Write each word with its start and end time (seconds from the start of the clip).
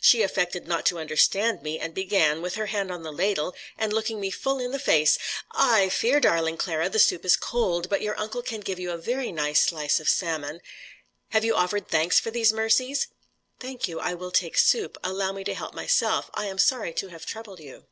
She 0.00 0.22
affected 0.22 0.66
not 0.66 0.84
to 0.86 0.98
understand 0.98 1.62
me, 1.62 1.78
and 1.78 1.94
began, 1.94 2.42
with 2.42 2.56
her 2.56 2.66
hand 2.66 2.90
on 2.90 3.04
the 3.04 3.12
ladle, 3.12 3.54
and 3.78 3.92
looking 3.92 4.18
me 4.18 4.28
full 4.28 4.58
in 4.58 4.72
the 4.72 4.78
face: 4.80 5.18
"I 5.52 5.88
fear, 5.88 6.18
darling 6.18 6.56
Clara, 6.56 6.88
the 6.88 6.98
soup 6.98 7.24
is 7.24 7.36
cold; 7.36 7.88
but 7.88 8.02
your 8.02 8.18
uncle 8.18 8.42
can 8.42 8.58
give 8.58 8.80
you 8.80 8.90
a 8.90 8.98
very 8.98 9.30
nice 9.30 9.60
slice 9.66 10.00
of 10.00 10.08
salmon. 10.08 10.62
Have 11.28 11.44
you 11.44 11.54
offered 11.54 11.86
thanks 11.86 12.18
for 12.18 12.32
these 12.32 12.52
mercies?" 12.52 13.06
"Thank 13.60 13.86
you, 13.86 14.00
I 14.00 14.14
will 14.14 14.32
take 14.32 14.58
soup. 14.58 14.98
Allow 15.04 15.30
me 15.30 15.44
to 15.44 15.54
help 15.54 15.74
myself. 15.74 16.28
I 16.34 16.46
am 16.46 16.58
sorry 16.58 16.92
to 16.94 17.06
have 17.10 17.24
troubled 17.24 17.60
you." 17.60 17.86